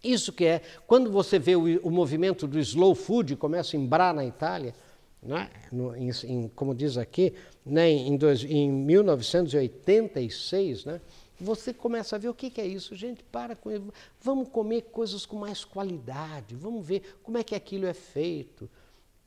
Isso 0.02 0.32
que 0.32 0.44
é, 0.44 0.60
quando 0.86 1.12
você 1.12 1.38
vê 1.38 1.54
o, 1.54 1.86
o 1.86 1.90
movimento 1.90 2.48
do 2.48 2.58
slow 2.58 2.96
food 2.96 3.36
começa 3.36 3.76
a 3.76 3.80
embrar 3.80 4.12
na 4.12 4.26
Itália, 4.26 4.74
né? 5.22 5.48
No, 5.70 5.96
em, 5.96 6.10
em, 6.24 6.48
como 6.48 6.74
diz 6.74 6.98
aqui, 6.98 7.32
né? 7.64 7.88
em, 7.88 8.16
dois, 8.16 8.42
em 8.42 8.68
1986, 8.68 10.84
né? 10.84 11.00
Você 11.40 11.72
começa 11.72 12.16
a 12.16 12.18
ver 12.18 12.28
o 12.28 12.34
que, 12.34 12.50
que 12.50 12.60
é 12.60 12.66
isso. 12.66 12.94
Gente, 12.94 13.22
para 13.24 13.56
com 13.56 13.70
isso. 13.70 13.92
Vamos 14.20 14.48
comer 14.48 14.82
coisas 14.82 15.26
com 15.26 15.36
mais 15.36 15.64
qualidade. 15.64 16.54
Vamos 16.54 16.86
ver 16.86 17.18
como 17.22 17.38
é 17.38 17.44
que 17.44 17.54
aquilo 17.54 17.86
é 17.86 17.94
feito. 17.94 18.70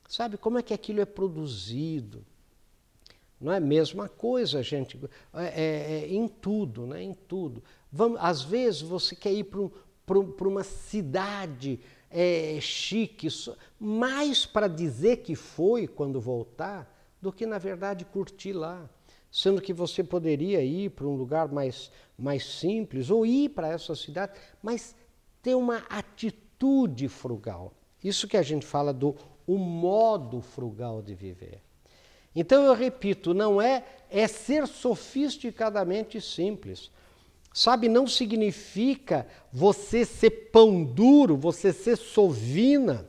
Sabe, 0.07 0.37
como 0.37 0.57
é 0.57 0.61
que 0.61 0.73
aquilo 0.73 1.01
é 1.01 1.05
produzido. 1.05 2.25
Não 3.39 3.51
é 3.51 3.57
a 3.57 3.61
mesma 3.61 4.07
coisa, 4.07 4.63
gente, 4.63 4.97
é, 5.33 5.43
é, 5.43 6.03
é, 6.03 6.07
em 6.07 6.27
tudo, 6.27 6.87
né? 6.87 7.03
em 7.03 7.13
tudo. 7.13 7.61
Vamos, 7.91 8.17
às 8.21 8.41
vezes 8.41 8.81
você 8.81 9.15
quer 9.15 9.33
ir 9.33 9.43
para 9.43 10.17
um, 10.19 10.35
uma 10.41 10.63
cidade 10.63 11.79
é, 12.09 12.57
chique, 12.61 13.27
mais 13.79 14.45
para 14.45 14.67
dizer 14.67 15.17
que 15.17 15.35
foi 15.35 15.85
quando 15.85 16.19
voltar, 16.21 16.91
do 17.21 17.31
que, 17.31 17.45
na 17.45 17.57
verdade, 17.57 18.05
curtir 18.05 18.53
lá 18.53 18.89
sendo 19.35 19.61
que 19.61 19.73
você 19.73 20.01
poderia 20.01 20.63
ir 20.63 20.91
para 20.91 21.05
um 21.05 21.13
lugar 21.13 21.49
mais, 21.49 21.91
mais 22.17 22.45
simples 22.45 23.09
ou 23.09 23.25
ir 23.25 23.49
para 23.49 23.67
essa 23.67 23.93
cidade, 23.93 24.31
mas 24.63 24.95
ter 25.41 25.55
uma 25.55 25.79
atitude 25.89 27.09
frugal. 27.09 27.73
Isso 28.01 28.29
que 28.29 28.37
a 28.37 28.41
gente 28.41 28.65
fala 28.65 28.93
do 28.93 29.13
o 29.45 29.57
modo 29.57 30.39
frugal 30.39 31.01
de 31.01 31.13
viver. 31.13 31.61
Então 32.33 32.63
eu 32.63 32.73
repito, 32.73 33.33
não 33.33 33.61
é 33.61 33.83
é 34.09 34.25
ser 34.25 34.65
sofisticadamente 34.67 36.21
simples. 36.21 36.89
Sabe, 37.53 37.89
não 37.89 38.07
significa 38.07 39.27
você 39.51 40.05
ser 40.05 40.49
pão 40.53 40.81
duro, 40.81 41.35
você 41.35 41.73
ser 41.73 41.97
sovina 41.97 43.05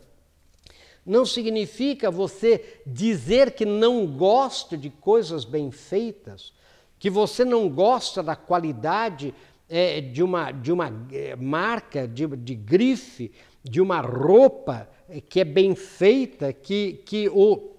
não 1.06 1.24
significa 1.24 2.10
você 2.10 2.80
dizer 2.84 3.52
que 3.52 3.64
não 3.64 4.06
gosta 4.06 4.76
de 4.76 4.90
coisas 4.90 5.44
bem 5.44 5.70
feitas, 5.70 6.52
que 6.98 7.08
você 7.08 7.44
não 7.44 7.68
gosta 7.68 8.22
da 8.22 8.34
qualidade 8.34 9.32
é, 9.68 10.00
de 10.00 10.22
uma, 10.22 10.50
de 10.50 10.72
uma 10.72 10.92
é, 11.12 11.36
marca, 11.36 12.08
de, 12.08 12.26
de 12.26 12.54
grife, 12.56 13.30
de 13.62 13.80
uma 13.80 14.00
roupa 14.00 14.88
é, 15.08 15.20
que 15.20 15.40
é 15.40 15.44
bem 15.44 15.76
feita, 15.76 16.52
que, 16.52 16.94
que 17.04 17.28
ou, 17.28 17.76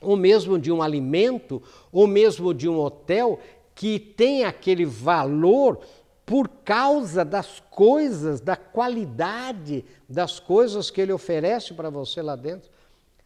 ou 0.00 0.16
mesmo 0.16 0.58
de 0.58 0.70
um 0.70 0.80
alimento, 0.80 1.60
ou 1.90 2.06
mesmo 2.06 2.54
de 2.54 2.68
um 2.68 2.78
hotel, 2.78 3.40
que 3.74 3.98
tem 3.98 4.44
aquele 4.44 4.84
valor 4.84 5.80
por 6.28 6.46
causa 6.62 7.24
das 7.24 7.58
coisas, 7.70 8.38
da 8.42 8.54
qualidade 8.54 9.82
das 10.06 10.38
coisas 10.38 10.90
que 10.90 11.00
ele 11.00 11.10
oferece 11.10 11.72
para 11.72 11.88
você 11.88 12.20
lá 12.20 12.36
dentro. 12.36 12.70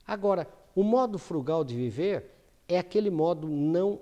Agora, 0.06 0.46
o 0.72 0.84
modo 0.84 1.18
frugal 1.18 1.64
de 1.64 1.74
viver 1.74 2.30
é 2.68 2.78
aquele 2.78 3.10
modo 3.10 3.48
não 3.48 3.98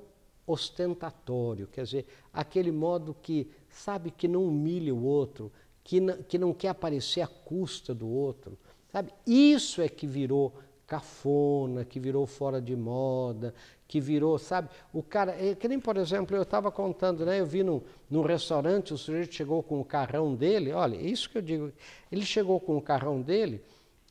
ostentatório, 0.47 1.67
quer 1.67 1.85
dizer, 1.85 2.07
aquele 2.31 2.71
modo 2.71 3.17
que 3.23 3.51
sabe 3.71 4.11
que 4.11 4.29
não 4.29 4.45
humilha 4.45 4.95
o 4.95 5.03
outro, 5.03 5.51
que 5.83 5.99
não, 5.99 6.23
que 6.23 6.37
não 6.37 6.53
quer 6.53 6.69
aparecer 6.69 7.23
à 7.23 7.27
custa 7.27 7.95
do 7.95 8.07
outro, 8.07 8.59
sabe? 8.93 9.15
Isso 9.27 9.81
é 9.81 9.89
que 9.89 10.07
virou 10.07 10.53
cafona, 10.87 11.87
que 11.87 11.99
virou 11.99 12.27
fora 12.27 12.61
de 12.61 12.77
moda, 12.77 13.55
que 13.91 14.01
virou, 14.01 14.39
sabe? 14.39 14.69
O 14.93 15.03
cara, 15.03 15.33
é, 15.33 15.53
que 15.53 15.67
nem 15.67 15.81
por 15.81 15.97
exemplo, 15.97 16.37
eu 16.37 16.43
estava 16.43 16.71
contando, 16.71 17.27
né? 17.27 17.41
Eu 17.41 17.45
vi 17.45 17.65
num, 17.65 17.83
num 18.09 18.23
restaurante, 18.23 18.95
o 18.95 18.97
sujeito 18.97 19.35
chegou 19.35 19.65
com 19.65 19.81
o 19.81 19.85
carrão 19.85 20.33
dele, 20.33 20.71
olha, 20.71 20.95
é 20.95 21.03
isso 21.03 21.29
que 21.29 21.39
eu 21.39 21.43
digo, 21.43 21.73
ele 22.11 22.25
chegou 22.25 22.61
com 22.61 22.77
o 22.77 22.81
carrão 22.81 23.21
dele 23.21 23.61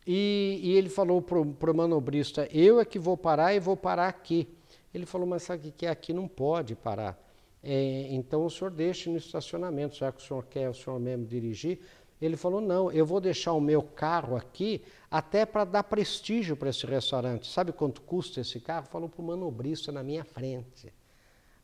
e, 0.05 0.59
e 0.61 0.71
ele 0.73 0.89
falou 0.89 1.21
para 1.21 1.39
o 1.39 1.73
manobrista, 1.73 2.45
eu 2.51 2.77
é 2.81 2.83
que 2.83 2.99
vou 2.99 3.15
parar 3.15 3.53
e 3.53 3.59
vou 3.61 3.77
parar 3.77 4.09
aqui. 4.09 4.49
Ele 4.93 5.05
falou, 5.05 5.25
mas 5.25 5.43
sabe 5.43 5.69
o 5.69 5.71
que 5.71 5.85
é? 5.85 5.89
Aqui 5.89 6.11
não 6.11 6.27
pode 6.27 6.75
parar. 6.75 7.17
É, 7.63 8.07
então 8.09 8.45
o 8.45 8.49
senhor 8.49 8.71
deixe 8.71 9.09
no 9.09 9.15
estacionamento, 9.15 9.95
já 9.95 10.11
que 10.11 10.21
o 10.21 10.25
senhor 10.25 10.45
quer 10.45 10.69
o 10.69 10.73
senhor 10.73 10.99
mesmo 10.99 11.25
dirigir, 11.25 11.79
ele 12.21 12.35
falou: 12.35 12.59
não, 12.59 12.91
eu 12.91 13.05
vou 13.05 13.21
deixar 13.21 13.53
o 13.53 13.61
meu 13.61 13.81
carro 13.81 14.35
aqui 14.35 14.81
até 15.09 15.45
para 15.45 15.63
dar 15.63 15.83
prestígio 15.83 16.55
para 16.55 16.69
esse 16.69 16.85
restaurante. 16.85 17.47
Sabe 17.47 17.71
quanto 17.71 18.01
custa 18.01 18.41
esse 18.41 18.59
carro? 18.59 18.87
Falou 18.87 19.07
para 19.07 19.21
o 19.21 19.25
manobrista 19.25 19.91
na 19.91 20.03
minha 20.03 20.23
frente. 20.23 20.93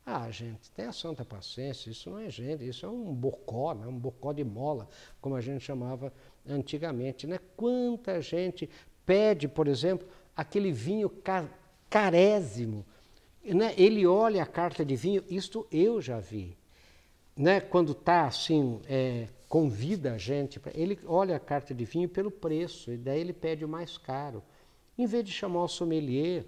Ah, 0.08 0.30
gente, 0.30 0.70
tenha 0.70 0.92
santa 0.92 1.24
paciência, 1.24 1.90
isso 1.90 2.08
não 2.08 2.18
é 2.20 2.30
gente, 2.30 2.66
isso 2.66 2.86
é 2.86 2.88
um 2.88 3.12
bocó, 3.12 3.74
né? 3.74 3.88
um 3.88 3.98
bocó 3.98 4.32
de 4.32 4.44
mola, 4.44 4.88
como 5.20 5.34
a 5.34 5.40
gente 5.40 5.64
chamava 5.64 6.12
antigamente. 6.48 7.26
Né? 7.26 7.40
Quanta 7.56 8.22
gente 8.22 8.70
pede, 9.04 9.48
por 9.48 9.66
exemplo, 9.66 10.06
aquele 10.36 10.70
vinho 10.70 11.10
carésimo. 11.90 12.86
Né? 13.44 13.74
Ele 13.76 14.06
olha 14.06 14.44
a 14.44 14.46
carta 14.46 14.84
de 14.84 14.94
vinho, 14.94 15.24
isto 15.28 15.66
eu 15.72 16.00
já 16.00 16.20
vi. 16.20 16.56
Né? 17.36 17.60
Quando 17.60 17.92
está 17.92 18.26
assim, 18.26 18.80
é, 18.88 19.28
convida 19.48 20.14
a 20.14 20.18
gente, 20.18 20.58
pra, 20.58 20.72
ele 20.74 20.98
olha 21.06 21.36
a 21.36 21.40
carta 21.40 21.74
de 21.74 21.84
vinho 21.84 22.08
pelo 22.08 22.30
preço, 22.30 22.90
e 22.90 22.96
daí 22.96 23.20
ele 23.20 23.32
pede 23.32 23.64
o 23.64 23.68
mais 23.68 23.98
caro. 23.98 24.42
Em 24.98 25.06
vez 25.06 25.24
de 25.24 25.32
chamar 25.32 25.64
o 25.64 25.68
sommelier 25.68 26.46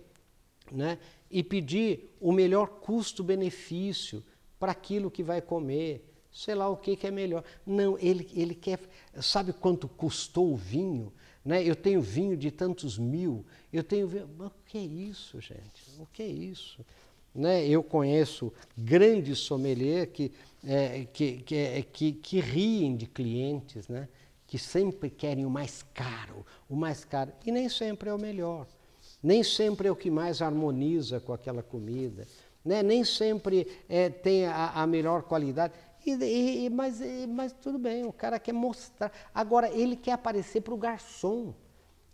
né, 0.72 0.98
e 1.30 1.42
pedir 1.42 2.14
o 2.20 2.32
melhor 2.32 2.68
custo-benefício 2.80 4.24
para 4.58 4.72
aquilo 4.72 5.10
que 5.10 5.22
vai 5.22 5.40
comer, 5.40 6.04
sei 6.32 6.54
lá 6.54 6.68
o 6.68 6.76
que, 6.76 6.96
que 6.96 7.06
é 7.06 7.10
melhor. 7.10 7.44
Não, 7.66 7.98
ele, 7.98 8.28
ele 8.34 8.54
quer. 8.54 8.80
Sabe 9.20 9.52
quanto 9.52 9.88
custou 9.88 10.52
o 10.52 10.56
vinho? 10.56 11.12
Né? 11.44 11.62
Eu 11.62 11.76
tenho 11.76 12.00
vinho 12.00 12.36
de 12.36 12.50
tantos 12.50 12.98
mil, 12.98 13.44
eu 13.72 13.82
tenho 13.82 14.08
vinho. 14.08 14.28
O 14.38 14.50
que 14.64 14.78
é 14.78 14.82
isso, 14.82 15.40
gente? 15.40 15.82
O 15.98 16.06
que 16.06 16.22
é 16.22 16.26
isso? 16.26 16.84
Né? 17.34 17.66
Eu 17.66 17.82
conheço 17.82 18.52
grandes 18.76 19.38
sommeliers 19.38 20.08
que, 20.12 20.32
é, 20.66 21.06
que, 21.12 21.38
que, 21.38 21.54
é, 21.54 21.82
que, 21.82 22.12
que 22.12 22.40
riem 22.40 22.96
de 22.96 23.06
clientes, 23.06 23.88
né? 23.88 24.08
que 24.46 24.58
sempre 24.58 25.10
querem 25.10 25.44
o 25.44 25.50
mais 25.50 25.84
caro, 25.94 26.44
o 26.68 26.74
mais 26.74 27.04
caro, 27.04 27.32
e 27.44 27.52
nem 27.52 27.68
sempre 27.68 28.08
é 28.08 28.14
o 28.14 28.18
melhor, 28.18 28.66
nem 29.22 29.42
sempre 29.42 29.88
é 29.88 29.90
o 29.90 29.96
que 29.96 30.10
mais 30.10 30.40
harmoniza 30.40 31.20
com 31.20 31.32
aquela 31.34 31.62
comida, 31.62 32.26
né? 32.64 32.82
nem 32.82 33.04
sempre 33.04 33.68
é, 33.88 34.08
tem 34.08 34.46
a, 34.46 34.70
a 34.70 34.86
melhor 34.86 35.22
qualidade. 35.22 35.74
E, 36.06 36.64
e, 36.64 36.70
mas, 36.70 37.00
mas 37.28 37.52
tudo 37.52 37.78
bem, 37.78 38.04
o 38.06 38.12
cara 38.12 38.38
quer 38.38 38.52
mostrar. 38.52 39.12
Agora, 39.34 39.70
ele 39.70 39.96
quer 39.96 40.12
aparecer 40.12 40.62
para 40.62 40.72
o 40.72 40.78
garçom. 40.78 41.52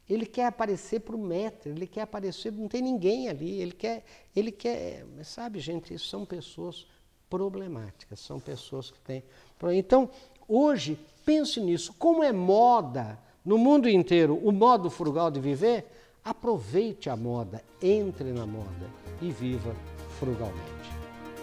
Ele 0.08 0.26
quer 0.26 0.46
aparecer 0.46 1.00
para 1.00 1.16
o 1.16 1.18
metro, 1.18 1.70
ele 1.70 1.86
quer 1.86 2.02
aparecer, 2.02 2.52
não 2.52 2.68
tem 2.68 2.82
ninguém 2.82 3.28
ali, 3.28 3.60
ele 3.60 3.72
quer, 3.72 4.04
ele 4.36 4.52
quer, 4.52 5.06
sabe, 5.22 5.58
gente, 5.60 5.98
são 5.98 6.26
pessoas 6.26 6.86
problemáticas, 7.30 8.20
são 8.20 8.38
pessoas 8.38 8.90
que 8.90 9.00
têm. 9.00 9.24
Então, 9.72 10.10
hoje, 10.46 10.98
pense 11.24 11.58
nisso, 11.58 11.94
como 11.98 12.22
é 12.22 12.32
moda 12.32 13.18
no 13.44 13.58
mundo 13.58 13.88
inteiro 13.88 14.38
o 14.42 14.52
modo 14.52 14.90
frugal 14.90 15.30
de 15.30 15.40
viver, 15.40 15.86
aproveite 16.24 17.10
a 17.10 17.16
moda, 17.16 17.62
entre 17.82 18.32
na 18.32 18.46
moda 18.46 18.90
e 19.20 19.30
viva 19.30 19.74
frugalmente. 20.18 20.90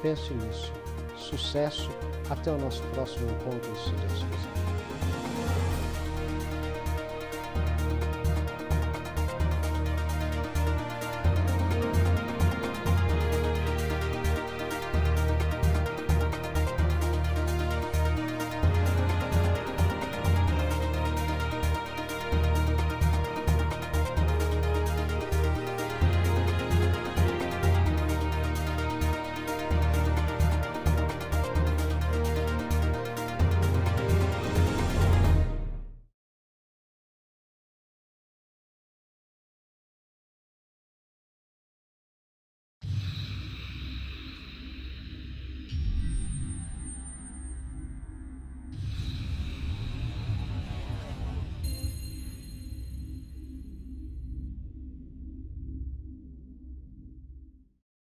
Pense 0.01 0.33
nisso. 0.33 0.71
Sucesso. 1.17 1.89
Até 2.29 2.51
o 2.51 2.57
nosso 2.57 2.81
próximo 2.93 3.29
encontro, 3.29 3.75
se 3.75 3.91
Deus 3.91 4.23
quiser. 4.23 4.60